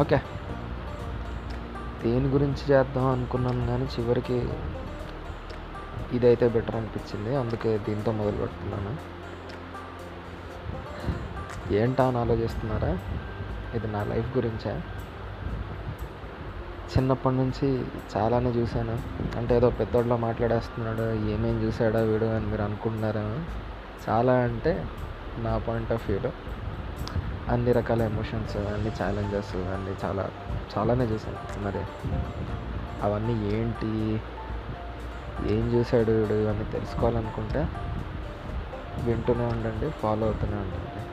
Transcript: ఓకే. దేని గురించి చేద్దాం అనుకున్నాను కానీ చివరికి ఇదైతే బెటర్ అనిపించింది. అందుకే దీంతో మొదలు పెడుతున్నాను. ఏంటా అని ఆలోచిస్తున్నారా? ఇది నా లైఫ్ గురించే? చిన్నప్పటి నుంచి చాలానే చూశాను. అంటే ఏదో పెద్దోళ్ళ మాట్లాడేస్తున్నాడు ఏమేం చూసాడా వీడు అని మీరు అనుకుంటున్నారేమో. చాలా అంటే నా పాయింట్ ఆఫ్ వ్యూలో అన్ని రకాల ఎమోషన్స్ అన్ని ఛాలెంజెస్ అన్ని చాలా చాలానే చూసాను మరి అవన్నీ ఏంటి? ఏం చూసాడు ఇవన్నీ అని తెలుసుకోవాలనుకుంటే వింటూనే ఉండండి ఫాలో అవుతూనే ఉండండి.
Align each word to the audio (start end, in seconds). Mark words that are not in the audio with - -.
ఓకే. 0.00 0.22
దేని 2.04 2.28
గురించి 2.28 2.74
చేద్దాం 2.74 3.06
అనుకున్నాను 3.06 3.66
కానీ 3.66 3.84
చివరికి 3.84 4.48
ఇదైతే 6.12 6.48
బెటర్ 6.48 6.76
అనిపించింది. 6.76 7.36
అందుకే 7.36 7.78
దీంతో 7.78 8.12
మొదలు 8.12 8.36
పెడుతున్నాను. 8.36 9.20
ఏంటా 11.74 12.08
అని 12.08 12.18
ఆలోచిస్తున్నారా? 12.18 12.98
ఇది 13.74 13.86
నా 13.86 14.04
లైఫ్ 14.04 14.36
గురించే? 14.36 14.82
చిన్నప్పటి 16.96 17.34
నుంచి 17.34 17.84
చాలానే 18.16 18.50
చూశాను. 18.50 18.98
అంటే 19.36 19.56
ఏదో 19.56 19.70
పెద్దోళ్ళ 19.70 20.14
మాట్లాడేస్తున్నాడు 20.14 21.02
ఏమేం 21.12 21.62
చూసాడా 21.62 22.00
వీడు 22.00 22.24
అని 22.24 22.46
మీరు 22.46 22.62
అనుకుంటున్నారేమో. 22.62 23.40
చాలా 24.08 24.32
అంటే 24.32 24.86
నా 25.38 25.58
పాయింట్ 25.58 25.92
ఆఫ్ 25.92 26.10
వ్యూలో 26.10 26.32
అన్ని 27.48 27.72
రకాల 27.72 28.02
ఎమోషన్స్ 28.02 28.56
అన్ని 28.56 28.90
ఛాలెంజెస్ 29.02 29.56
అన్ని 29.74 29.94
చాలా 30.04 30.24
చాలానే 30.76 31.04
చూసాను 31.04 31.60
మరి 31.62 31.82
అవన్నీ 33.02 33.32
ఏంటి? 33.32 33.92
ఏం 35.48 35.72
చూసాడు 35.74 36.10
ఇవన్నీ 36.10 36.48
అని 36.48 36.64
తెలుసుకోవాలనుకుంటే 36.64 37.68
వింటూనే 39.02 39.44
ఉండండి 39.44 39.90
ఫాలో 39.90 40.26
అవుతూనే 40.26 40.56
ఉండండి. 40.56 41.09